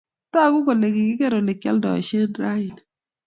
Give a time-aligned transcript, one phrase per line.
[0.33, 2.81] Tagu kole kigigeer olegioldoishen raini